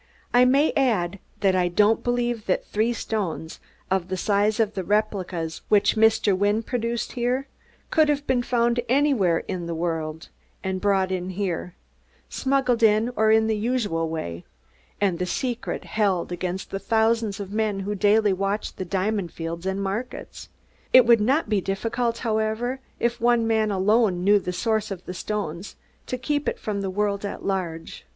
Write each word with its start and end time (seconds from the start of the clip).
I 0.33 0.45
may 0.45 0.73
add 0.75 1.19
that 1.41 1.55
I 1.55 1.67
don't 1.67 2.03
believe 2.03 2.47
that 2.47 2.65
three 2.65 2.91
stones 2.91 3.59
of 3.91 4.07
the 4.07 4.17
size 4.17 4.59
of 4.59 4.73
the 4.73 4.83
replicas 4.83 5.61
which 5.69 5.95
Mr. 5.95 6.35
Wynne 6.35 6.63
produced 6.63 7.11
here 7.11 7.47
could 7.91 8.09
have 8.09 8.25
been 8.25 8.41
found 8.41 8.79
anywhere 8.89 9.43
in 9.47 9.67
the 9.67 9.75
world 9.75 10.29
and 10.63 10.81
brought 10.81 11.11
in 11.11 11.29
here 11.29 11.75
smuggled 12.29 12.81
in 12.81 13.11
or 13.15 13.29
in 13.29 13.45
the 13.45 13.55
usual 13.55 14.09
way 14.09 14.43
and 14.99 15.19
the 15.19 15.27
secret 15.27 15.83
held 15.83 16.31
against 16.31 16.71
the 16.71 16.79
thousands 16.79 17.39
of 17.39 17.51
men 17.51 17.81
who 17.81 17.93
daily 17.93 18.33
watch 18.33 18.75
the 18.77 18.85
diamond 18.85 19.31
fields 19.31 19.67
and 19.67 19.83
market. 19.83 20.47
It 20.93 21.05
would 21.05 21.21
not 21.21 21.47
be 21.47 21.61
difficult, 21.61 22.17
however, 22.25 22.79
if 22.99 23.21
one 23.21 23.45
man 23.45 23.69
alone 23.69 24.23
knew 24.23 24.39
the 24.39 24.51
source 24.51 24.89
of 24.89 25.05
the 25.05 25.13
stones, 25.13 25.75
to 26.07 26.17
keep 26.17 26.49
it 26.49 26.57
from 26.57 26.81
the 26.81 26.89
world 26.89 27.23
at 27.23 27.45
large. 27.45 28.07